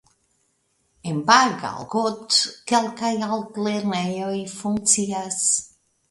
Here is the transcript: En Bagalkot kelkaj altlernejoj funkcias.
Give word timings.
En 1.09 1.17
Bagalkot 1.25 2.37
kelkaj 2.71 3.11
altlernejoj 3.27 4.33
funkcias. 4.55 5.37